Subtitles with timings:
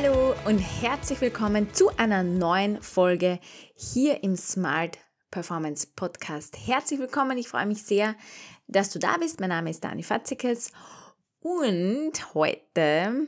[0.00, 3.40] Hallo und herzlich willkommen zu einer neuen Folge
[3.74, 4.96] hier im Smart
[5.32, 6.56] Performance Podcast.
[6.68, 8.14] Herzlich willkommen, ich freue mich sehr,
[8.68, 9.40] dass du da bist.
[9.40, 10.70] Mein Name ist Dani Fatzikes
[11.40, 13.26] und heute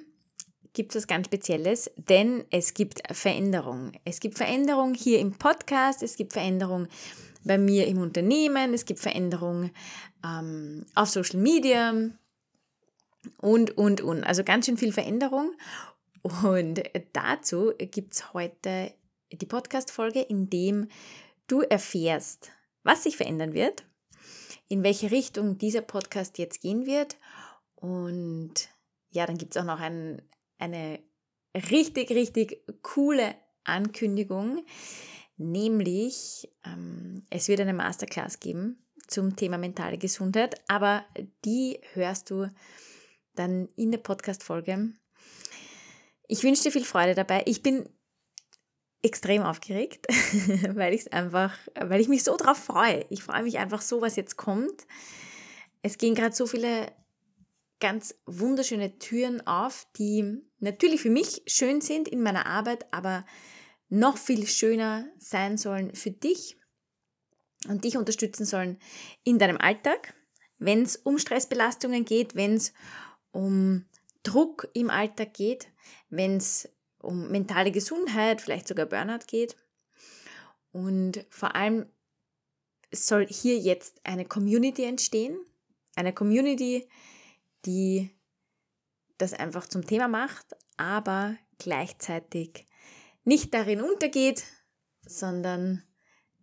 [0.73, 3.91] gibt es was ganz Spezielles, denn es gibt Veränderung.
[4.05, 6.87] Es gibt Veränderung hier im Podcast, es gibt Veränderung
[7.43, 9.73] bei mir im Unternehmen, es gibt Veränderung
[10.25, 11.95] ähm, auf Social Media
[13.39, 14.25] und, und, und.
[14.25, 15.53] Also ganz schön viel Veränderung.
[16.23, 18.93] Und dazu gibt es heute
[19.33, 20.89] die Podcast-Folge, in dem
[21.47, 22.51] du erfährst,
[22.83, 23.85] was sich verändern wird,
[24.69, 27.17] in welche Richtung dieser Podcast jetzt gehen wird.
[27.75, 28.55] Und
[29.11, 30.23] ja, dann gibt es auch noch ein,
[30.59, 31.01] eine
[31.55, 33.35] richtig, richtig coole
[33.65, 34.65] Ankündigung,
[35.37, 41.05] nämlich ähm, es wird eine Masterclass geben zum Thema mentale Gesundheit, aber
[41.45, 42.49] die hörst du
[43.35, 44.93] dann in der Podcast-Folge.
[46.31, 47.43] Ich wünsche dir viel Freude dabei.
[47.47, 47.89] Ich bin
[49.03, 50.07] extrem aufgeregt,
[50.75, 53.05] weil ich einfach, weil ich mich so drauf freue.
[53.11, 54.87] Ich freue mich einfach so, was jetzt kommt.
[55.83, 56.87] Es gehen gerade so viele
[57.81, 63.27] ganz wunderschöne Türen auf, die natürlich für mich schön sind in meiner Arbeit, aber
[63.89, 66.59] noch viel schöner sein sollen für dich
[67.67, 68.79] und dich unterstützen sollen
[69.25, 70.15] in deinem Alltag,
[70.59, 72.73] wenn es um Stressbelastungen geht, wenn es
[73.33, 73.87] um
[74.23, 75.69] Druck im Alltag geht,
[76.09, 76.69] wenn es
[76.99, 79.57] um mentale Gesundheit, vielleicht sogar Burnout geht.
[80.73, 81.87] Und vor allem
[82.93, 85.39] soll hier jetzt eine Community entstehen,
[85.97, 86.89] eine Community,
[87.65, 88.11] die
[89.19, 90.47] das einfach zum Thema macht,
[90.77, 92.67] aber gleichzeitig
[93.25, 94.45] nicht darin untergeht,
[95.03, 95.83] sondern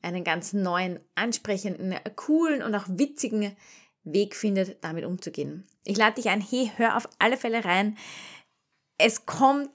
[0.01, 3.55] einen ganz neuen, ansprechenden, coolen und auch witzigen
[4.13, 5.65] Weg findet, damit umzugehen.
[5.83, 7.97] Ich lade dich ein, hey, hör auf alle Fälle rein.
[8.97, 9.71] Es kommt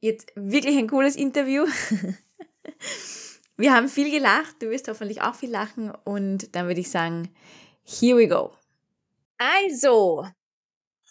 [0.00, 1.66] jetzt wirklich ein cooles Interview.
[3.56, 7.32] Wir haben viel gelacht, du wirst hoffentlich auch viel lachen und dann würde ich sagen,
[7.84, 8.52] here we go.
[9.38, 10.26] Also,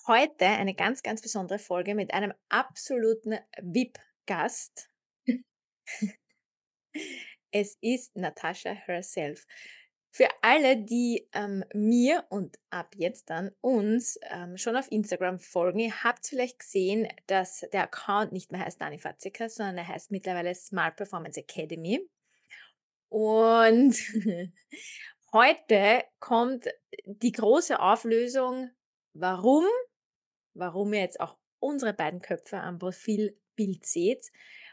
[0.07, 4.89] heute eine ganz, ganz besondere Folge mit einem absoluten VIP-Gast.
[7.51, 9.45] es ist Natascha herself.
[10.15, 15.79] Für alle, die ähm, mir und ab jetzt dann uns ähm, schon auf Instagram folgen,
[15.79, 20.11] ihr habt vielleicht gesehen, dass der Account nicht mehr heißt Dani Fatzika, sondern er heißt
[20.11, 22.07] mittlerweile Smart Performance Academy.
[23.09, 23.97] Und
[25.33, 26.67] heute kommt
[27.05, 28.69] die große Auflösung,
[29.13, 29.65] warum,
[30.53, 34.31] warum ihr jetzt auch unsere beiden Köpfe am Profilbild seht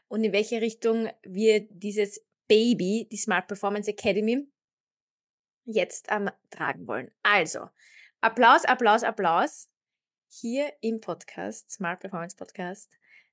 [0.09, 4.47] und in welche Richtung wir dieses Baby, die Smart Performance Academy,
[5.65, 7.11] jetzt ähm, tragen wollen.
[7.23, 7.69] Also,
[8.21, 9.69] Applaus, Applaus, Applaus.
[10.29, 12.91] Hier im Podcast, Smart Performance Podcast,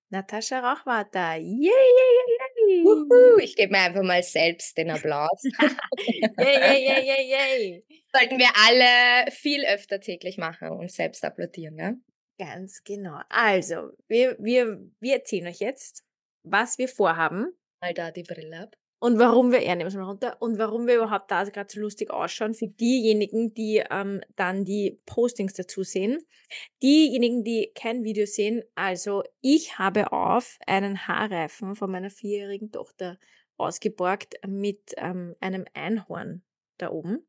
[0.09, 1.35] Natascha Rauchwater.
[1.35, 3.43] Yay, yay, yay.
[3.43, 5.43] Ich gebe mir einfach mal selbst den Applaus.
[6.37, 7.85] yay, yay, yay, yay, yay.
[8.13, 11.93] Sollten wir alle viel öfter täglich machen und selbst applaudieren, ja?
[12.39, 13.19] Ganz genau.
[13.29, 16.03] Also, wir, wir, wir erzählen euch jetzt,
[16.43, 17.53] was wir vorhaben.
[17.81, 18.75] Mal da die Brille ab.
[18.99, 21.79] Und warum wir, ja, nehmen wir mal runter, und warum wir überhaupt da gerade so
[21.79, 26.25] lustig ausschauen, für diejenigen, die ähm, dann die Postings dazu sehen.
[26.81, 33.19] Diejenigen, die kein Video sehen, also ich habe auf einen Haarreifen von meiner vierjährigen Tochter
[33.57, 36.43] ausgeborgt mit ähm, einem Einhorn
[36.77, 37.27] da oben.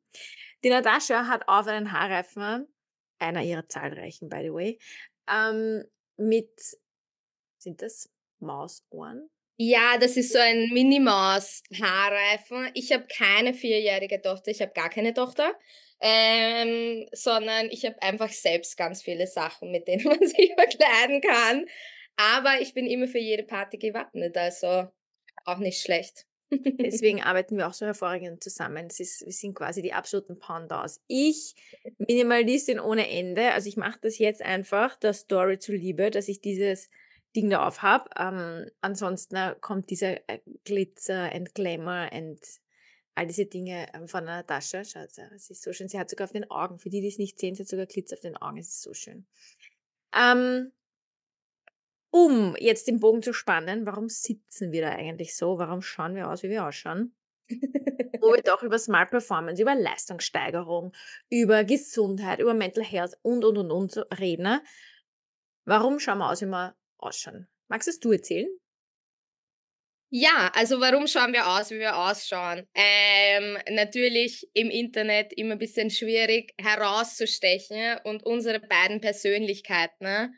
[0.65, 2.67] Die Natascha hat auf einen Haarreifen,
[3.19, 4.79] einer ihrer zahlreichen, by the way,
[5.29, 5.85] ähm,
[6.17, 6.51] mit,
[7.59, 9.29] sind das Mausohren?
[9.61, 12.71] Ja, das ist so ein Minimaus-Haarreifen.
[12.75, 15.53] Ich habe keine vierjährige Tochter, ich habe gar keine Tochter,
[16.01, 21.67] ähm, sondern ich habe einfach selbst ganz viele Sachen, mit denen man sich verkleiden kann.
[22.17, 24.87] Aber ich bin immer für jede Party gewappnet, also
[25.45, 26.27] auch nicht schlecht.
[26.51, 28.87] Deswegen arbeiten wir auch so hervorragend zusammen.
[28.97, 31.03] Ist, wir sind quasi die absoluten Pandas.
[31.09, 31.57] Ich,
[31.99, 36.91] Minimalistin ohne Ende, also ich mache das jetzt einfach der Story zuliebe, dass ich dieses
[37.41, 38.11] Ding da auf habe.
[38.17, 42.41] Ähm, ansonsten äh, kommt dieser äh, Glitzer and Glamour and
[43.15, 44.85] all diese Dinge ähm, von einer Tasche.
[44.85, 45.89] Schaut, es ist so schön.
[45.89, 47.87] Sie hat sogar auf den Augen, für die, die es nicht sehen, sie hat sogar
[47.87, 48.59] Glitzer auf den Augen.
[48.59, 49.27] Es ist so schön.
[50.15, 50.73] Ähm,
[52.11, 55.59] um jetzt den Bogen zu spannen, warum sitzen wir da eigentlich so?
[55.59, 57.15] Warum schauen wir aus, wie wir ausschauen?
[58.21, 60.93] Wo wir doch über Smart Performance, über Leistungssteigerung,
[61.31, 64.43] über Gesundheit, über Mental Health und, und, und, und so reden.
[64.43, 64.63] Ne?
[65.65, 67.49] Warum schauen wir aus, wie wir ausschauen.
[67.69, 68.49] Magst es du erzählen?
[70.11, 72.67] Ja, also warum schauen wir aus, wie wir ausschauen?
[72.75, 80.35] Ähm, natürlich im Internet immer ein bisschen schwierig herauszustechen und unsere beiden Persönlichkeiten,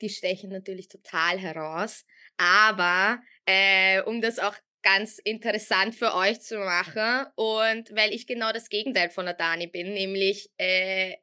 [0.00, 2.04] die stechen natürlich total heraus.
[2.36, 8.52] Aber äh, um das auch ganz interessant für euch zu machen und weil ich genau
[8.52, 11.14] das Gegenteil von der Dani bin, nämlich äh,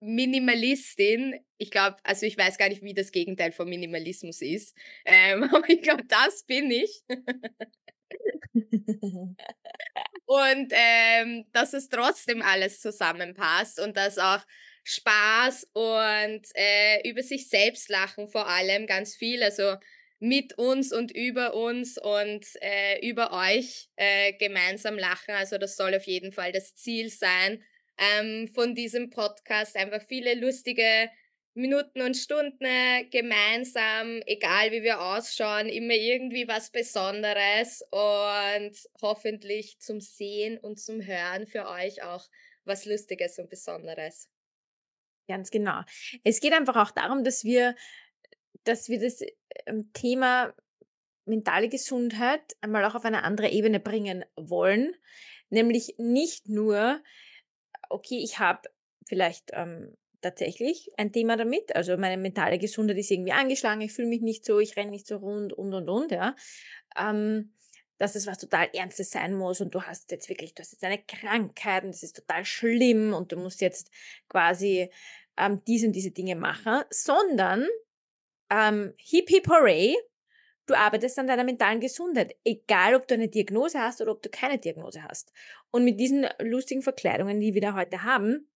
[0.00, 1.40] Minimalistin.
[1.58, 5.68] Ich glaube, also ich weiß gar nicht, wie das Gegenteil von Minimalismus ist, ähm, aber
[5.68, 7.02] ich glaube, das bin ich.
[10.26, 14.44] und ähm, dass es trotzdem alles zusammenpasst und dass auch
[14.84, 19.42] Spaß und äh, über sich selbst lachen vor allem ganz viel.
[19.42, 19.76] Also
[20.18, 25.34] mit uns und über uns und äh, über euch äh, gemeinsam lachen.
[25.34, 27.62] Also das soll auf jeden Fall das Ziel sein
[27.98, 29.76] ähm, von diesem Podcast.
[29.76, 31.10] Einfach viele lustige
[31.54, 40.02] Minuten und Stunden gemeinsam, egal wie wir ausschauen, immer irgendwie was Besonderes und hoffentlich zum
[40.02, 42.28] Sehen und zum Hören für euch auch
[42.66, 44.28] was Lustiges und Besonderes.
[45.28, 45.80] Ganz genau.
[46.24, 47.74] Es geht einfach auch darum, dass wir,
[48.64, 49.22] dass wir das
[49.64, 50.54] ähm, Thema
[51.24, 54.94] mentale Gesundheit einmal auch auf eine andere Ebene bringen wollen.
[55.48, 57.02] Nämlich nicht nur,
[57.90, 58.68] okay, ich habe
[59.06, 64.08] vielleicht ähm, tatsächlich ein Thema damit, also meine mentale Gesundheit ist irgendwie angeschlagen, ich fühle
[64.08, 66.34] mich nicht so, ich renne nicht so rund und und und, ja.
[66.96, 67.52] Ähm,
[67.98, 70.84] dass es was total Ernstes sein muss und du hast jetzt wirklich, du hast jetzt
[70.84, 73.90] eine Krankheit und das ist total schlimm und du musst jetzt
[74.28, 74.90] quasi
[75.38, 77.66] ähm, diese und diese Dinge machen, sondern
[78.50, 79.96] ähm, hip hip hooray,
[80.66, 84.28] du arbeitest an deiner mentalen Gesundheit, egal ob du eine Diagnose hast oder ob du
[84.28, 85.32] keine Diagnose hast.
[85.70, 88.48] Und mit diesen lustigen Verkleidungen, die wir da heute haben,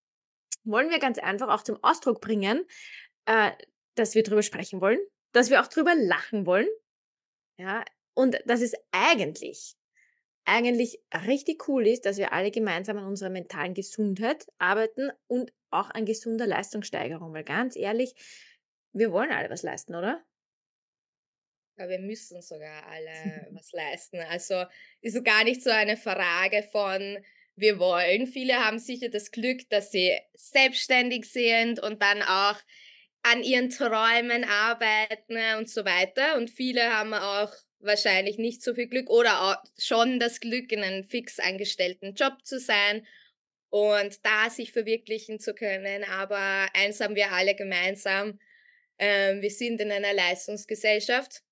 [0.65, 2.65] wollen wir ganz einfach auch zum Ausdruck bringen,
[3.27, 3.53] äh,
[3.95, 4.99] dass wir drüber sprechen wollen,
[5.33, 6.69] dass wir auch drüber lachen wollen,
[7.59, 7.85] ja,
[8.15, 9.77] und dass es eigentlich,
[10.45, 15.91] eigentlich richtig cool ist, dass wir alle gemeinsam an unserer mentalen Gesundheit arbeiten und auch
[15.91, 18.15] an gesunder Leistungssteigerung, weil ganz ehrlich,
[18.93, 20.25] wir wollen alle was leisten, oder?
[21.81, 24.21] Ja, wir müssen sogar alle was leisten.
[24.29, 24.65] Also
[25.01, 27.19] ist gar nicht so eine Frage von,
[27.57, 28.27] wir wollen.
[28.27, 32.57] Viele haben sicher das Glück, dass sie selbstständig sind und dann auch
[33.23, 36.37] an ihren Träumen arbeiten und so weiter.
[36.37, 40.83] Und viele haben auch wahrscheinlich nicht so viel Glück oder auch schon das Glück, in
[40.83, 43.07] einem fix angestellten Job zu sein
[43.71, 46.05] und da sich verwirklichen zu können.
[46.05, 48.39] Aber eins haben wir alle gemeinsam.
[48.99, 51.43] Ähm, wir sind in einer Leistungsgesellschaft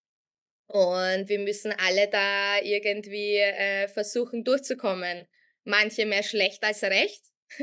[0.69, 5.27] und wir müssen alle da irgendwie äh, versuchen durchzukommen
[5.69, 7.23] manche mehr schlecht als recht.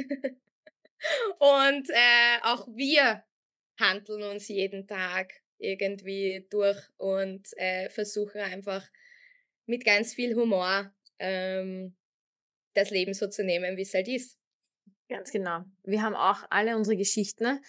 [1.40, 3.24] und äh, auch wir
[3.80, 8.88] handeln uns jeden Tag irgendwie durch und äh, versuchen einfach
[9.66, 11.96] mit ganz viel Humor ähm,
[12.74, 14.38] das Leben so zu nehmen, wie es halt ist.
[15.10, 15.64] Ganz genau.
[15.84, 17.62] Wir haben auch alle unsere Geschichten.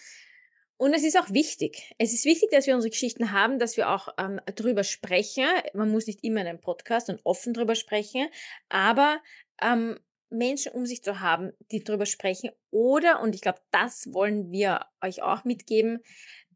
[0.77, 1.93] Und es ist auch wichtig.
[1.97, 5.47] Es ist wichtig, dass wir unsere Geschichten haben, dass wir auch ähm, drüber sprechen.
[5.73, 8.27] Man muss nicht immer in einem Podcast und offen drüber sprechen,
[8.69, 9.19] aber
[9.59, 12.51] ähm, Menschen um sich zu haben, die darüber sprechen.
[12.69, 15.99] Oder, und ich glaube, das wollen wir euch auch mitgeben,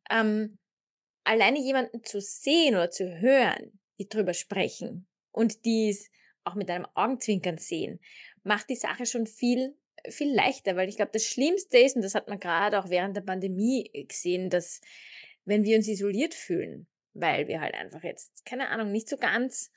[0.10, 0.60] ähm,
[1.24, 6.12] alleine jemanden zu sehen oder zu hören, die darüber sprechen und dies
[6.44, 8.00] auch mit einem Augenzwinkern sehen,
[8.44, 9.76] macht die Sache schon viel,
[10.10, 13.16] viel leichter, weil ich glaube, das Schlimmste ist, und das hat man gerade auch während
[13.16, 14.82] der Pandemie gesehen, dass
[15.46, 19.72] wenn wir uns isoliert fühlen, weil wir halt einfach jetzt, keine Ahnung, nicht so ganz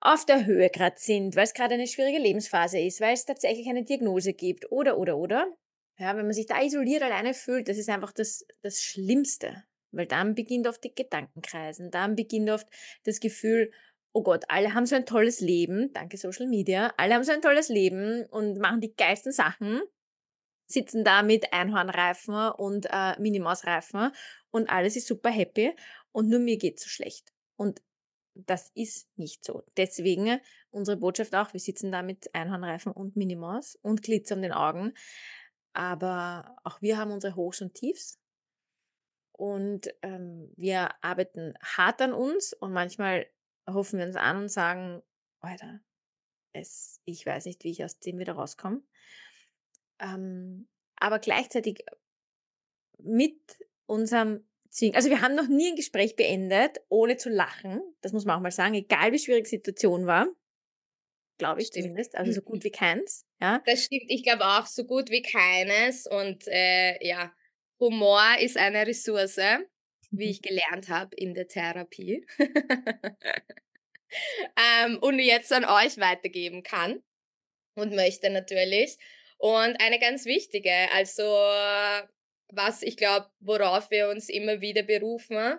[0.00, 3.68] auf der Höhe gerade sind, weil es gerade eine schwierige Lebensphase ist, weil es tatsächlich
[3.68, 5.50] eine Diagnose gibt oder, oder, oder.
[5.98, 9.64] Ja, wenn man sich da isoliert alleine fühlt, das ist einfach das, das Schlimmste.
[9.92, 12.66] Weil dann beginnt oft die Gedankenkreisen, dann beginnt oft
[13.04, 13.70] das Gefühl,
[14.14, 17.42] oh Gott, alle haben so ein tolles Leben, danke Social Media, alle haben so ein
[17.42, 19.82] tolles Leben und machen die geilsten Sachen,
[20.66, 24.12] sitzen da mit Einhornreifen und äh, Minimausreifen
[24.50, 25.74] und alles ist super happy
[26.12, 27.32] und nur mir geht's so schlecht.
[27.56, 27.82] Und
[28.34, 29.64] das ist nicht so.
[29.76, 30.40] Deswegen
[30.70, 34.94] unsere Botschaft auch, wir sitzen da mit Einhornreifen und Minimaus und Glitzer um den Augen.
[35.72, 38.20] Aber auch wir haben unsere Hochs und Tiefs.
[39.32, 43.26] Und ähm, wir arbeiten hart an uns und manchmal
[43.68, 45.02] rufen wir uns an und sagen,
[45.40, 45.80] Alter,
[46.52, 48.82] es, ich weiß nicht, wie ich aus dem wieder rauskomme.
[49.98, 51.84] Ähm, aber gleichzeitig
[52.98, 54.96] mit unserem zwingen.
[54.96, 57.80] Also wir haben noch nie ein Gespräch beendet, ohne zu lachen.
[58.00, 60.28] Das muss man auch mal sagen, egal wie schwierig die Situation war.
[61.38, 61.84] Glaube ich stimmt.
[61.84, 62.14] zumindest.
[62.16, 63.26] Also so gut wie keins.
[63.40, 63.62] Ja.
[63.66, 64.04] Das stimmt.
[64.08, 66.06] Ich glaube auch so gut wie keines.
[66.06, 67.32] Und äh, ja,
[67.80, 69.38] Humor ist eine Ressource,
[70.18, 72.26] wie ich gelernt habe in der Therapie.
[74.84, 77.02] ähm, und jetzt an euch weitergeben kann
[77.74, 78.98] und möchte natürlich.
[79.38, 81.22] Und eine ganz wichtige, also
[82.48, 85.58] was ich glaube, worauf wir uns immer wieder berufen,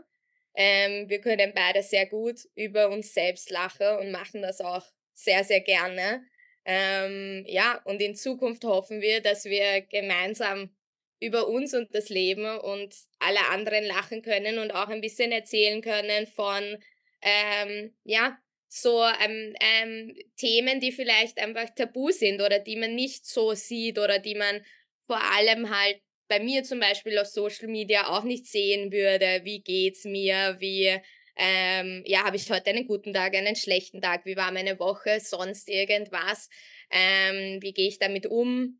[0.57, 5.43] Ähm, wir können beide sehr gut über uns selbst lachen und machen das auch sehr,
[5.43, 6.25] sehr gerne.
[6.65, 10.75] Ähm, ja, und in Zukunft hoffen wir, dass wir gemeinsam
[11.19, 15.81] über uns und das Leben und alle anderen lachen können und auch ein bisschen erzählen
[15.81, 16.77] können von,
[17.21, 23.25] ähm, ja, so ähm, ähm, Themen, die vielleicht einfach tabu sind oder die man nicht
[23.25, 24.65] so sieht oder die man
[25.07, 29.41] vor allem halt bei mir zum Beispiel auf Social Media auch nicht sehen würde.
[29.43, 30.57] Wie geht's mir?
[30.59, 30.99] Wie
[31.37, 34.25] ähm, ja, habe ich heute einen guten Tag, einen schlechten Tag?
[34.25, 35.19] Wie war meine Woche?
[35.19, 36.49] Sonst irgendwas?
[36.89, 38.79] Ähm, wie gehe ich damit um?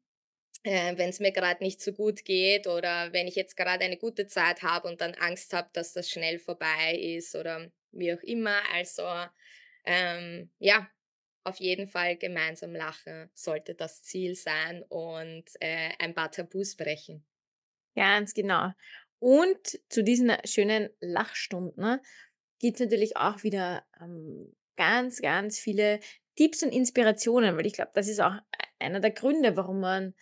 [0.65, 3.97] Äh, wenn es mir gerade nicht so gut geht oder wenn ich jetzt gerade eine
[3.97, 8.21] gute Zeit habe und dann Angst habe, dass das schnell vorbei ist oder wie auch
[8.23, 8.57] immer.
[8.73, 9.03] Also
[9.85, 10.89] ähm, ja,
[11.43, 17.23] auf jeden Fall gemeinsam lachen sollte das Ziel sein und äh, ein paar Tabus brechen.
[17.95, 18.71] Ganz genau.
[19.19, 21.99] Und zu diesen schönen Lachstunden
[22.57, 25.99] gibt es natürlich auch wieder ähm, ganz, ganz viele
[26.35, 28.33] Tipps und Inspirationen, weil ich glaube, das ist auch
[28.79, 30.15] einer der Gründe, warum man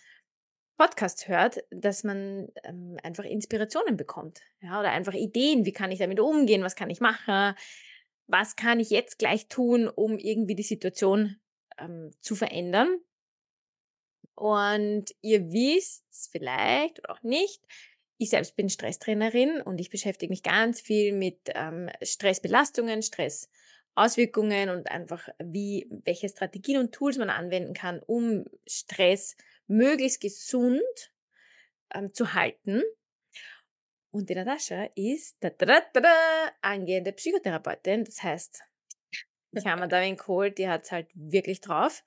[0.78, 4.42] Podcast hört, dass man ähm, einfach Inspirationen bekommt.
[4.62, 7.56] Ja, oder einfach Ideen, wie kann ich damit umgehen, was kann ich machen,
[8.28, 11.38] was kann ich jetzt gleich tun, um irgendwie die Situation
[11.78, 12.98] ähm, zu verändern.
[14.36, 17.62] Und ihr wisst vielleicht oder auch nicht,
[18.18, 24.90] ich selbst bin Stresstrainerin und ich beschäftige mich ganz viel mit ähm, Stressbelastungen, Stressauswirkungen und
[24.90, 29.36] einfach wie, welche Strategien und Tools man anwenden kann, um Stress
[29.68, 31.12] möglichst gesund
[31.94, 32.84] ähm, zu halten.
[34.12, 38.04] Und die Natascha ist da, da, da, da, angehende Psychotherapeutin.
[38.04, 38.62] Das heißt,
[39.52, 42.04] ich habe mir da wen geholt, die hat es halt wirklich drauf.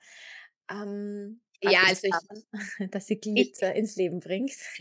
[0.69, 2.13] Ähm, ja, also ich,
[2.91, 4.53] dass sie Glitzer ich, ins Leben bringt.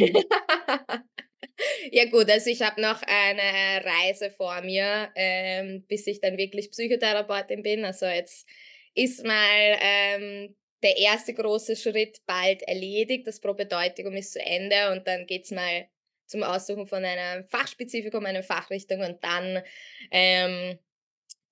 [1.91, 6.71] ja gut, also ich habe noch eine Reise vor mir, ähm, bis ich dann wirklich
[6.71, 7.85] Psychotherapeutin bin.
[7.85, 8.47] Also jetzt
[8.95, 13.27] ist mal ähm, der erste große Schritt bald erledigt.
[13.27, 15.89] Das Probedeutikum ist zu Ende und dann geht es mal
[16.27, 19.63] zum Aussuchen von einem Fachspezifikum, einer Fachrichtung und dann
[20.11, 20.79] ähm,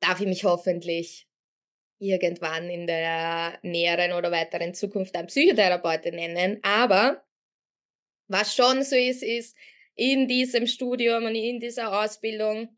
[0.00, 1.28] darf ich mich hoffentlich
[1.98, 6.58] irgendwann in der näheren oder weiteren Zukunft ein Psychotherapeutin nennen.
[6.62, 7.24] Aber
[8.26, 9.56] was schon so ist, ist,
[9.94, 12.76] in diesem Studium und in dieser Ausbildung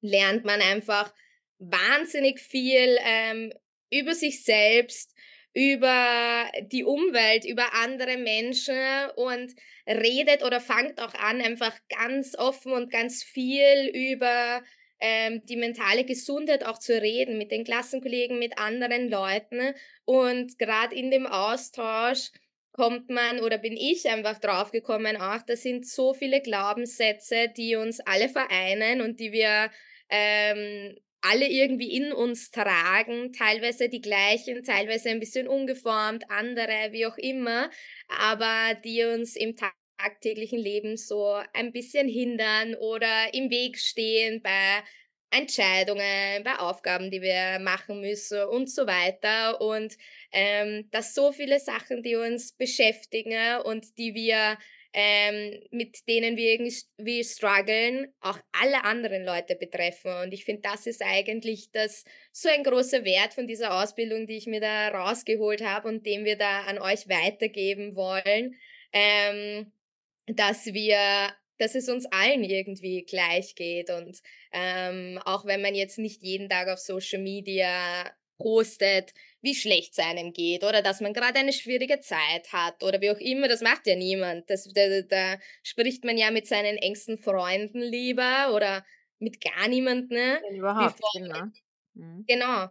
[0.00, 1.12] lernt man einfach
[1.58, 3.52] wahnsinnig viel ähm,
[3.90, 5.14] über sich selbst,
[5.54, 9.54] über die Umwelt, über andere Menschen und
[9.86, 14.62] redet oder fangt auch an, einfach ganz offen und ganz viel über
[15.00, 19.74] ähm, die mentale Gesundheit auch zu reden mit den Klassenkollegen, mit anderen Leuten.
[20.04, 22.30] Und gerade in dem Austausch
[22.72, 28.00] kommt man oder bin ich einfach draufgekommen, ach, da sind so viele Glaubenssätze, die uns
[28.00, 29.70] alle vereinen und die wir
[30.08, 37.06] ähm, alle irgendwie in uns tragen, teilweise die gleichen, teilweise ein bisschen ungeformt, andere, wie
[37.06, 37.70] auch immer,
[38.08, 39.56] aber die uns im
[39.96, 44.82] tagtäglichen Leben so ein bisschen hindern oder im Weg stehen bei
[45.30, 49.60] Entscheidungen, bei Aufgaben, die wir machen müssen und so weiter.
[49.60, 49.96] Und
[50.30, 54.58] ähm, dass so viele Sachen, die uns beschäftigen und die wir
[54.96, 60.12] ähm, mit denen wir irgendwie strugglen, auch alle anderen Leute betreffen.
[60.22, 64.36] Und ich finde, das ist eigentlich das so ein großer Wert von dieser Ausbildung, die
[64.36, 68.54] ich mir da rausgeholt habe und den wir da an euch weitergeben wollen,
[68.92, 69.72] ähm,
[70.26, 74.20] dass wir dass es uns allen irgendwie gleich geht und
[74.52, 79.12] ähm, auch wenn man jetzt nicht jeden Tag auf Social Media postet,
[79.42, 83.10] wie schlecht es einem geht oder dass man gerade eine schwierige Zeit hat oder wie
[83.10, 84.48] auch immer, das macht ja niemand.
[84.48, 88.84] Das, da, da spricht man ja mit seinen engsten Freunden lieber oder
[89.18, 90.18] mit gar niemandem.
[90.18, 90.40] Ne?
[90.50, 91.44] Überhaupt, genau.
[91.94, 92.24] Mhm.
[92.26, 92.68] Genau.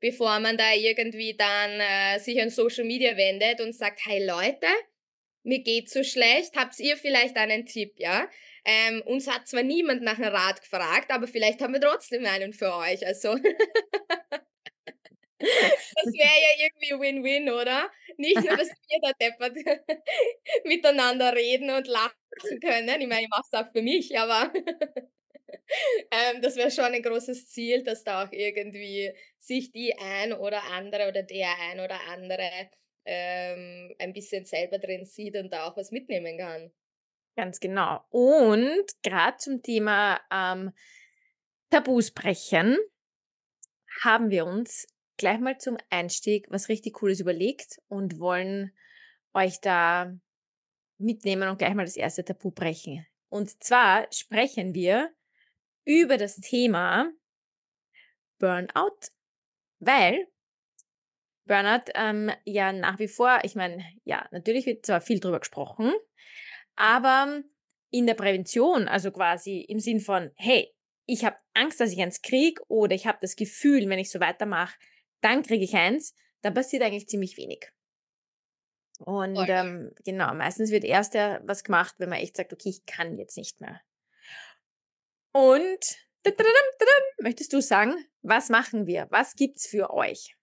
[0.00, 4.66] Bevor man da irgendwie dann äh, sich an Social Media wendet und sagt, hey Leute,
[5.44, 8.28] mir geht's so schlecht, habt ihr vielleicht einen Tipp, ja?
[8.64, 12.52] Ähm, uns hat zwar niemand nach einem Rat gefragt, aber vielleicht haben wir trotzdem einen
[12.52, 13.04] für euch.
[13.04, 13.36] Also
[15.42, 17.90] Das wäre ja irgendwie Win-Win, oder?
[18.16, 19.56] Nicht nur, dass wir da deppert
[20.64, 23.00] miteinander reden und lachen können.
[23.00, 24.52] Ich meine, ich mache es auch für mich, aber
[26.10, 30.62] ähm, das wäre schon ein großes Ziel, dass da auch irgendwie sich die ein oder
[30.64, 32.50] andere oder der ein oder andere
[33.04, 36.72] ähm, ein bisschen selber drin sieht und da auch was mitnehmen kann.
[37.36, 38.04] Ganz genau.
[38.10, 40.72] Und gerade zum Thema ähm,
[41.70, 42.76] Tabus brechen
[44.02, 44.86] haben wir uns
[45.22, 48.72] gleich mal zum Einstieg was richtig Cooles überlegt und wollen
[49.32, 50.12] euch da
[50.98, 53.06] mitnehmen und gleich mal das erste Tabu brechen.
[53.28, 55.14] Und zwar sprechen wir
[55.84, 57.08] über das Thema
[58.40, 59.10] Burnout,
[59.78, 60.26] weil
[61.44, 65.92] Burnout ähm, ja nach wie vor, ich meine, ja, natürlich wird zwar viel drüber gesprochen,
[66.74, 67.44] aber
[67.92, 70.74] in der Prävention, also quasi im Sinn von, hey,
[71.06, 74.18] ich habe Angst, dass ich eins kriege oder ich habe das Gefühl, wenn ich so
[74.18, 74.74] weitermache,
[75.22, 77.72] dann kriege ich eins, dann passiert eigentlich ziemlich wenig.
[78.98, 82.86] Und ähm, genau, meistens wird erst ja was gemacht, wenn man echt sagt, okay, ich
[82.86, 83.80] kann jetzt nicht mehr.
[85.32, 85.80] Und
[87.20, 89.08] möchtest du sagen, was machen wir?
[89.10, 90.36] Was gibt's für euch?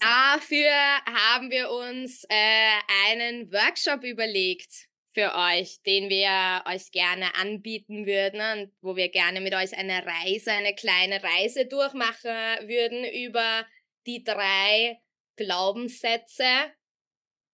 [0.00, 0.70] Dafür
[1.06, 2.70] haben wir uns äh,
[3.08, 9.40] einen Workshop überlegt für euch, den wir euch gerne anbieten würden und wo wir gerne
[9.40, 13.66] mit euch eine Reise, eine kleine Reise durchmachen würden über
[14.08, 15.00] die drei
[15.36, 16.72] Glaubenssätze,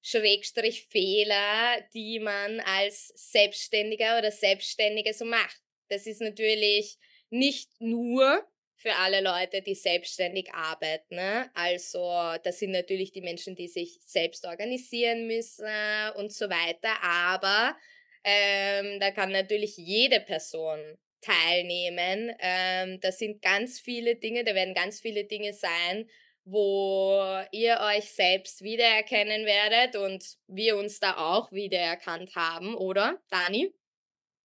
[0.01, 5.61] Schrägstrich Fehler, die man als Selbstständiger oder Selbstständige so macht.
[5.89, 6.97] Das ist natürlich
[7.31, 8.47] nicht nur
[8.77, 11.17] für alle Leute, die selbstständig arbeiten.
[11.17, 11.51] Ne?
[11.55, 15.67] Also das sind natürlich die Menschen, die sich selbst organisieren müssen
[16.17, 17.03] und so weiter.
[17.03, 17.77] Aber
[18.25, 22.35] ähm, da kann natürlich jede Person teilnehmen.
[22.39, 26.09] Ähm, das sind ganz viele Dinge, da werden ganz viele Dinge sein,
[26.45, 33.73] wo ihr euch selbst wiedererkennen werdet und wir uns da auch wiedererkannt haben, oder, Dani?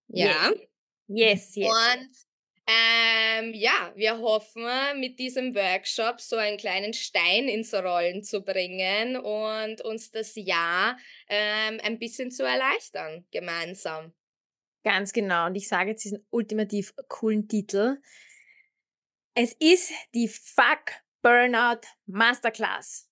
[0.08, 0.52] Ja.
[1.08, 1.56] Yes, yes.
[1.56, 1.68] yes.
[1.68, 2.10] Und
[2.72, 4.64] ähm, ja, wir hoffen,
[5.00, 10.96] mit diesem Workshop so einen kleinen Stein ins Rollen zu bringen und uns das Jahr
[11.28, 14.14] ähm, ein bisschen zu erleichtern, gemeinsam.
[14.84, 15.48] Ganz genau.
[15.48, 17.98] Und ich sage jetzt diesen ultimativ coolen Titel.
[19.34, 23.10] Es ist die Fuck Burnout Masterclass.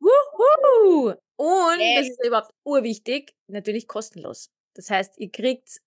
[0.00, 1.14] Wuhu!
[1.36, 4.50] Und das ist überhaupt urwichtig, natürlich kostenlos.
[4.74, 5.80] Das heißt, ihr kriegt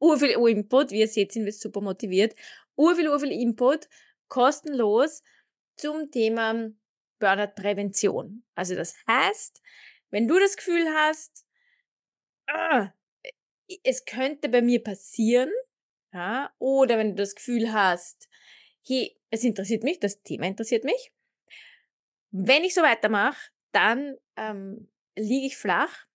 [0.00, 2.34] urviel Input, wie ihr seht, sind wir super motiviert.
[2.76, 3.88] Urviel, urviel Input,
[4.28, 5.22] kostenlos
[5.76, 6.70] zum Thema
[7.20, 8.44] Burnout-Prävention.
[8.54, 9.62] Also das heißt,
[10.10, 11.46] wenn du das Gefühl hast,
[12.48, 12.92] ah,
[13.82, 15.50] es könnte bei mir passieren,
[16.12, 18.28] ja, oder wenn du das Gefühl hast,
[18.86, 21.12] hey, es interessiert mich, das Thema interessiert mich.
[22.30, 26.06] Wenn ich so weitermache, dann ähm, liege ich flach,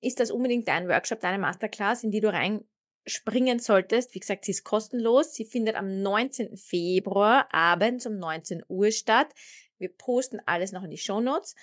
[0.00, 4.14] ist das unbedingt dein Workshop, deine Masterclass, in die du reinspringen solltest.
[4.14, 5.34] Wie gesagt, sie ist kostenlos.
[5.34, 6.56] Sie findet am 19.
[6.56, 9.32] Februar abends um 19 Uhr statt.
[9.78, 11.54] Wir posten alles noch in die Show Notes.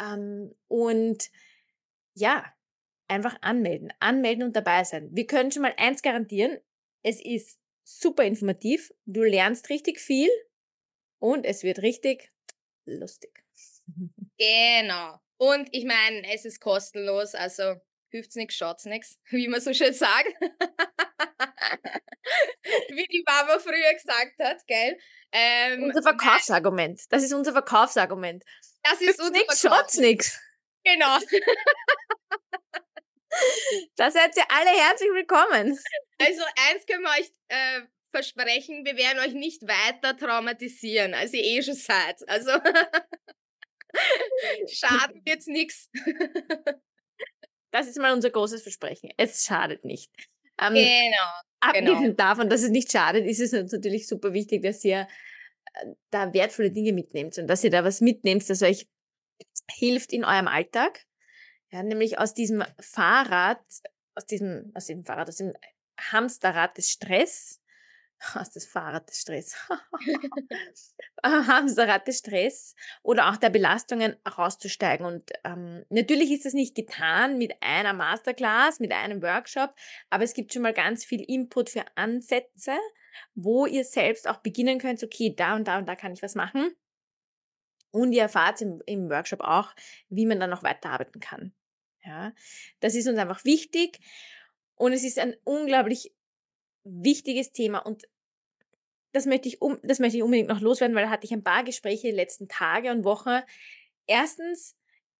[0.00, 1.30] Ähm, und
[2.14, 2.44] ja,
[3.06, 3.92] einfach anmelden.
[4.00, 5.10] Anmelden und dabei sein.
[5.12, 6.58] Wir können schon mal eins garantieren.
[7.02, 8.92] Es ist super informativ.
[9.04, 10.28] Du lernst richtig viel
[11.18, 12.32] und es wird richtig
[12.84, 13.44] lustig.
[14.38, 15.18] Genau.
[15.38, 17.76] Und ich meine, es ist kostenlos, also
[18.10, 20.26] hilft's nichts, schaut's nichts, wie man so schön sagt.
[22.90, 24.98] wie die Mama früher gesagt hat, gell?
[25.32, 27.00] Ähm, unser Verkaufsargument.
[27.08, 28.44] Das ist unser Verkaufsargument.
[28.82, 30.38] Das ist unser nix, schaut's nichts.
[30.84, 31.16] Genau.
[33.96, 35.78] Da seid ihr alle herzlich willkommen.
[36.18, 41.42] Also eins können wir euch äh, versprechen, wir werden euch nicht weiter traumatisieren, als ihr
[41.42, 42.28] eh schon seid.
[42.28, 42.50] Also
[44.68, 45.88] Schaden wird's nix.
[47.70, 49.10] das ist mal unser großes Versprechen.
[49.16, 50.10] Es schadet nicht.
[50.60, 51.32] Ähm, genau.
[51.60, 52.14] Abgesehen genau.
[52.14, 55.08] davon, dass es nicht schadet, ist es natürlich super wichtig, dass ihr
[55.74, 58.86] äh, da wertvolle Dinge mitnehmt und dass ihr da was mitnehmt, das euch
[59.70, 61.04] hilft in eurem Alltag.
[61.76, 63.60] Ja, nämlich aus diesem Fahrrad,
[64.14, 65.52] aus diesem, aus diesem Fahrrad, aus dem
[66.10, 67.60] Hamsterrad des Stress,
[68.34, 69.56] aus das Fahrrad des Stress,
[71.22, 75.04] Hamsterrad des Stress oder auch der Belastungen rauszusteigen.
[75.04, 79.74] Und ähm, natürlich ist das nicht getan mit einer Masterclass, mit einem Workshop,
[80.08, 82.72] aber es gibt schon mal ganz viel Input für Ansätze,
[83.34, 86.36] wo ihr selbst auch beginnen könnt, okay, da und da und da kann ich was
[86.36, 86.74] machen.
[87.90, 89.74] Und ihr erfahrt im, im Workshop auch,
[90.08, 91.52] wie man dann noch weiterarbeiten kann.
[92.06, 92.32] Ja,
[92.80, 93.98] das ist uns einfach wichtig.
[94.76, 96.14] Und es ist ein unglaublich
[96.84, 98.04] wichtiges Thema und
[99.12, 101.42] das möchte ich, um, das möchte ich unbedingt noch loswerden, weil da hatte ich ein
[101.42, 103.40] paar Gespräche die letzten Tage und Wochen.
[104.06, 104.76] Erstens,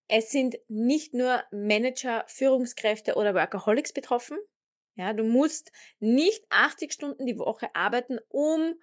[0.06, 4.38] es sind nicht nur Manager, Führungskräfte oder Workaholics betroffen.
[4.96, 8.74] Ja, du musst nicht 80 Stunden die Woche arbeiten, um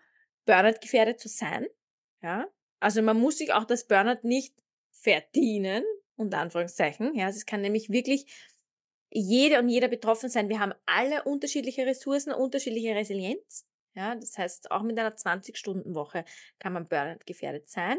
[0.45, 1.67] Burnout gefährdet zu sein.
[2.21, 2.47] Ja,
[2.79, 4.55] also man muss sich auch das Burnout nicht
[4.91, 5.83] verdienen,
[6.15, 7.15] unter Anführungszeichen.
[7.15, 8.25] Ja, es kann nämlich wirklich
[9.09, 10.49] jede und jeder betroffen sein.
[10.49, 13.65] Wir haben alle unterschiedliche Ressourcen, unterschiedliche Resilienz.
[13.95, 16.25] Ja, das heißt, auch mit einer 20-Stunden-Woche
[16.57, 17.97] kann man Burnout gefährdet sein.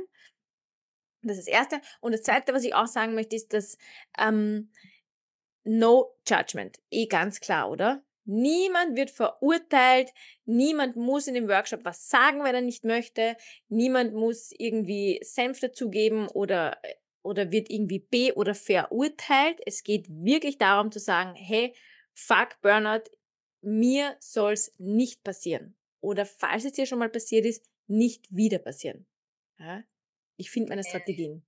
[1.23, 1.81] Das ist das Erste.
[2.01, 3.79] Und das Zweite, was ich auch sagen möchte, ist, dass
[4.19, 4.71] ähm,
[5.65, 6.81] No Judgment.
[6.91, 8.05] Eh ganz klar, oder?
[8.27, 10.11] Niemand wird verurteilt,
[10.47, 13.37] niemand muss in dem Workshop was sagen, wenn er nicht möchte,
[13.69, 16.79] niemand muss irgendwie Senf dazugeben oder,
[17.25, 19.61] oder wird irgendwie be- oder verurteilt.
[19.67, 21.75] Es geht wirklich darum zu sagen, hey,
[22.13, 23.11] fuck Burnout,
[23.63, 25.77] mir soll's nicht passieren.
[26.01, 29.07] Oder falls es dir schon mal passiert ist, nicht wieder passieren.
[29.59, 29.83] Ja?
[30.37, 31.45] Ich finde meine Strategien.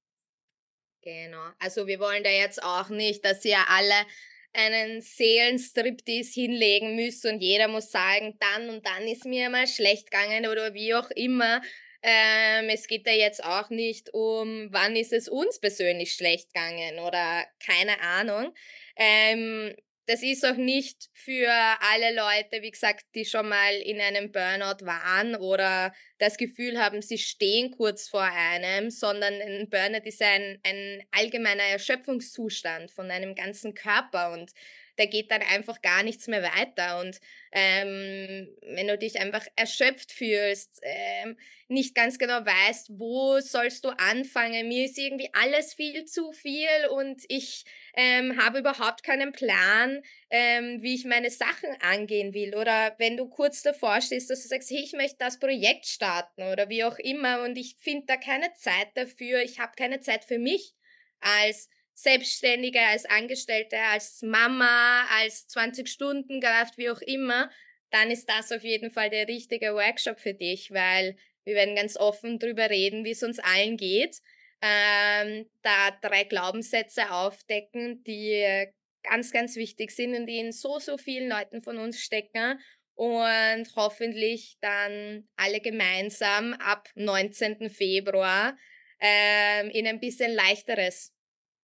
[1.02, 1.50] Genau.
[1.58, 4.06] Also wir wollen da jetzt auch nicht, dass ihr alle
[4.54, 10.10] einen Seelenstriptease hinlegen müsst und jeder muss sagen, dann und dann ist mir mal schlecht
[10.10, 11.60] gegangen oder wie auch immer.
[12.02, 16.98] Ähm, es geht da jetzt auch nicht um, wann ist es uns persönlich schlecht gegangen
[17.00, 18.54] oder keine Ahnung.
[18.96, 19.74] Ähm,
[20.06, 24.86] das ist auch nicht für alle Leute, wie gesagt, die schon mal in einem Burnout
[24.86, 30.60] waren oder das Gefühl haben, sie stehen kurz vor einem, sondern ein Burnout ist ein,
[30.62, 34.52] ein allgemeiner Erschöpfungszustand von einem ganzen Körper und
[34.96, 37.00] da geht dann einfach gar nichts mehr weiter.
[37.00, 37.20] Und
[37.52, 41.36] ähm, wenn du dich einfach erschöpft fühlst, ähm,
[41.68, 46.68] nicht ganz genau weißt, wo sollst du anfangen, mir ist irgendwie alles viel zu viel
[46.90, 52.54] und ich ähm, habe überhaupt keinen Plan, ähm, wie ich meine Sachen angehen will.
[52.54, 56.42] Oder wenn du kurz davor stehst, dass du sagst, hey, ich möchte das Projekt starten
[56.42, 60.24] oder wie auch immer und ich finde da keine Zeit dafür, ich habe keine Zeit
[60.24, 60.74] für mich
[61.20, 67.50] als Selbstständige, als Angestellte, als Mama, als 20-Stunden-Kraft, wie auch immer,
[67.90, 71.96] dann ist das auf jeden Fall der richtige Workshop für dich, weil wir werden ganz
[71.96, 74.20] offen drüber reden, wie es uns allen geht.
[74.60, 78.66] Ähm, da drei Glaubenssätze aufdecken, die
[79.02, 82.60] ganz, ganz wichtig sind und die in so, so vielen Leuten von uns stecken
[82.94, 87.70] und hoffentlich dann alle gemeinsam ab 19.
[87.70, 88.54] Februar
[89.00, 91.15] ähm, in ein bisschen leichteres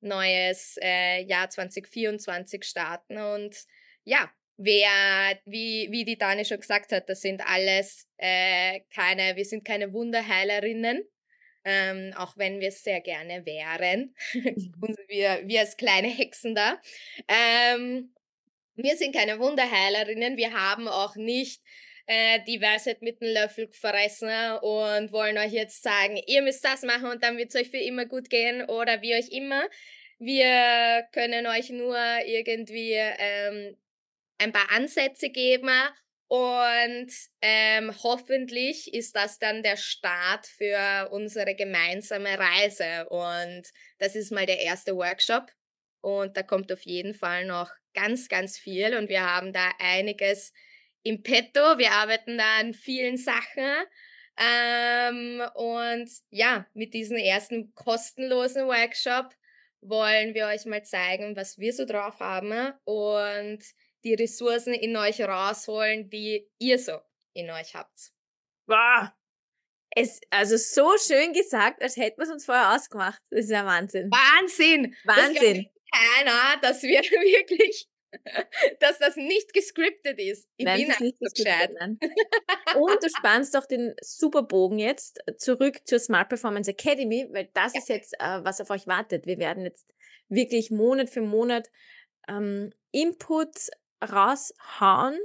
[0.03, 3.19] neues äh, Jahr 2024 starten.
[3.19, 3.57] Und
[4.05, 4.91] ja, wer,
[5.45, 9.93] wie, wie die Dani schon gesagt hat, das sind alles äh, keine, wir sind keine
[9.93, 11.05] Wunderheilerinnen.
[11.65, 14.15] Ähm, auch wenn wir es sehr gerne wären.
[14.35, 14.97] Mhm.
[15.07, 16.81] Wir, wir als kleine Hexen da.
[17.29, 18.13] Ähm,
[18.75, 20.37] wir sind keine Wunderheilerinnen.
[20.37, 21.63] Wir haben auch nicht
[22.07, 24.29] äh, die Weisheit mit einem Löffel gefressen
[24.61, 27.79] und wollen euch jetzt sagen, ihr müsst das machen und dann wird es euch für
[27.79, 29.63] immer gut gehen oder wie euch immer.
[30.19, 33.77] Wir können euch nur irgendwie ähm,
[34.39, 35.71] ein paar Ansätze geben
[36.33, 37.13] und
[37.43, 43.07] ähm, hoffentlich ist das dann der Start für unsere gemeinsame Reise.
[43.11, 43.65] Und
[43.99, 45.53] das ist mal der erste Workshop.
[46.01, 48.97] Und da kommt auf jeden Fall noch ganz, ganz viel.
[48.97, 50.55] Und wir haben da einiges
[51.03, 51.79] im Petto.
[51.79, 53.87] Wir arbeiten da an vielen Sachen.
[54.37, 59.35] Ähm, und ja, mit diesem ersten kostenlosen Workshop
[59.83, 63.63] wollen wir euch mal zeigen, was wir so drauf haben und
[64.05, 66.99] die Ressourcen in euch rausholen, die ihr so
[67.35, 68.13] in euch habt.
[68.67, 69.09] Wow.
[69.95, 73.21] Es, also so schön gesagt, als hätten wir es uns vorher ausgemacht.
[73.31, 74.11] Das ist ja Wahnsinn.
[74.11, 74.97] Wahnsinn!
[75.05, 75.65] Wahnsinn!
[75.65, 77.87] Das keiner, dass wir wirklich
[78.81, 80.49] dass das nicht gescriptet ist.
[80.57, 81.71] Ich nein, bin ist nicht so gescheit.
[82.75, 87.81] Und du spannst doch den Superbogen jetzt zurück zur Smart Performance Academy, weil das ja.
[87.81, 89.27] ist jetzt, äh, was auf euch wartet.
[89.27, 89.87] Wir werden jetzt
[90.29, 91.71] wirklich Monat für Monat
[92.29, 93.71] ähm, Inputs
[94.03, 95.19] raushauen,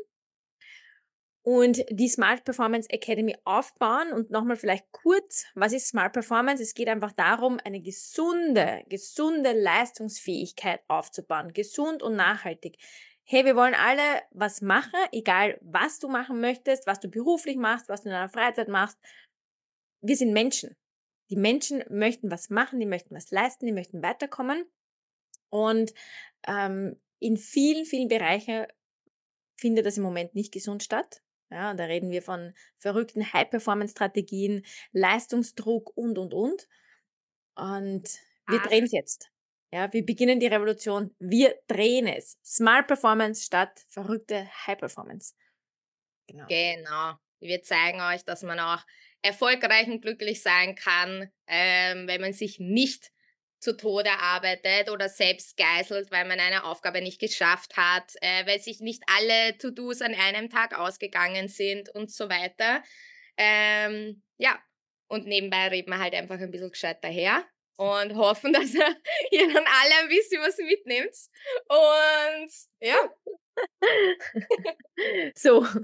[1.48, 4.12] und die Smart Performance Academy aufbauen.
[4.12, 6.62] Und nochmal vielleicht kurz, was ist Smart Performance?
[6.62, 11.54] Es geht einfach darum, eine gesunde, gesunde Leistungsfähigkeit aufzubauen.
[11.54, 12.78] Gesund und nachhaltig.
[13.24, 17.88] Hey, wir wollen alle was machen, egal was du machen möchtest, was du beruflich machst,
[17.88, 18.98] was du in deiner Freizeit machst.
[20.02, 20.76] Wir sind Menschen.
[21.30, 24.66] Die Menschen möchten was machen, die möchten was leisten, die möchten weiterkommen.
[25.48, 25.94] Und
[26.46, 28.66] ähm, in vielen, vielen Bereichen
[29.56, 31.22] findet das im Moment nicht gesund statt.
[31.50, 36.68] Ja, und da reden wir von verrückten High-Performance-Strategien, Leistungsdruck und, und, und.
[37.56, 39.32] Und wir drehen es jetzt.
[39.72, 41.14] Ja, wir beginnen die Revolution.
[41.20, 42.38] Wir drehen es.
[42.44, 45.34] Smart Performance statt verrückte High Performance.
[46.28, 46.46] Genau.
[46.48, 47.16] Genau.
[47.40, 48.84] Wir zeigen euch, dass man auch
[49.22, 53.12] erfolgreich und glücklich sein kann, ähm, wenn man sich nicht
[53.60, 58.60] zu Tode arbeitet oder selbst geißelt, weil man eine Aufgabe nicht geschafft hat, äh, weil
[58.60, 62.84] sich nicht alle To-Dos an einem Tag ausgegangen sind und so weiter.
[63.38, 64.60] Ähm, ja,
[65.08, 67.44] und nebenbei reden wir halt einfach ein bisschen gescheit daher
[67.78, 71.16] und hoffen, dass ihr dann alle ein bisschen was mitnehmt.
[71.68, 73.14] Und ja.
[75.36, 75.66] so,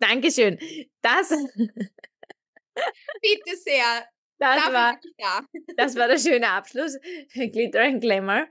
[0.00, 0.58] Dankeschön.
[1.02, 1.28] Das.
[3.20, 4.08] Bitte sehr.
[4.40, 5.40] Das war, ja.
[5.76, 6.98] das war der schöne Abschluss.
[7.34, 8.48] Glitter and Glamour.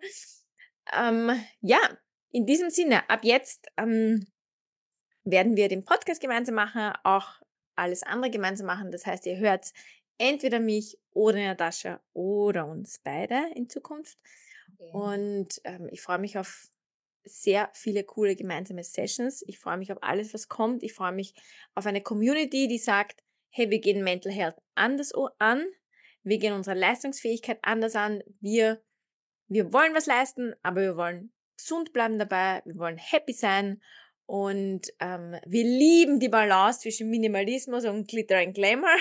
[0.93, 1.79] Ähm, ja,
[2.31, 4.27] in diesem Sinne, ab jetzt ähm,
[5.23, 7.41] werden wir den Podcast gemeinsam machen, auch
[7.75, 8.91] alles andere gemeinsam machen.
[8.91, 9.73] Das heißt, ihr hört
[10.19, 14.19] entweder mich oder Natascha oder uns beide in Zukunft.
[14.77, 14.91] Okay.
[14.91, 16.69] Und ähm, ich freue mich auf
[17.23, 19.43] sehr viele coole gemeinsame Sessions.
[19.47, 20.83] Ich freue mich auf alles, was kommt.
[20.83, 21.33] Ich freue mich
[21.73, 25.65] auf eine Community, die sagt, hey, wir gehen Mental Health anders an.
[26.29, 28.21] Wir gehen unsere Leistungsfähigkeit anders an.
[28.39, 28.83] Wir,
[29.47, 32.61] wir wollen was leisten, aber wir wollen gesund bleiben dabei.
[32.65, 33.81] Wir wollen happy sein.
[34.27, 38.95] Und ähm, wir lieben die Balance zwischen Minimalismus und Glitter und Glamour.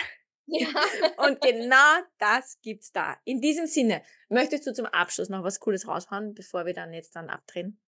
[0.46, 0.68] Ja.
[1.28, 3.18] und genau das gibt's da.
[3.24, 7.14] In diesem Sinne, möchtest du zum Abschluss noch was Cooles raushauen, bevor wir dann jetzt
[7.14, 7.78] dann abdrehen?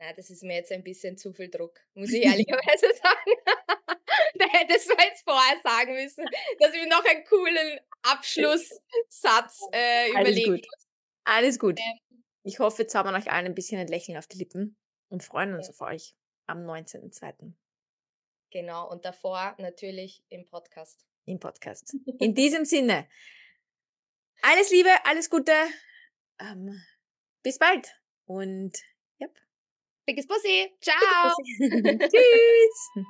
[0.00, 3.32] Ja, das ist mir jetzt ein bisschen zu viel Druck, muss ich ehrlicherweise sagen.
[4.38, 6.24] da hättest du jetzt vorher sagen müssen,
[6.58, 10.66] dass ich noch einen coolen Abschlusssatz äh, überlegen Alles gut.
[11.24, 11.78] Alles gut.
[11.78, 14.76] Ähm, ich hoffe, jetzt haben wir euch allen ein bisschen ein Lächeln auf die Lippen
[15.08, 15.72] und freuen uns ja.
[15.72, 16.14] auf euch
[16.46, 17.52] am 19.02.
[18.50, 21.06] Genau, und davor natürlich im Podcast.
[21.24, 21.94] Im Podcast.
[22.18, 23.08] In diesem Sinne,
[24.42, 25.52] alles Liebe, alles Gute.
[26.40, 26.82] Ähm,
[27.42, 27.94] bis bald
[28.26, 28.76] und
[30.08, 30.74] Dickes Bussi.
[30.80, 31.34] Ciao.
[32.10, 33.06] Tschüss.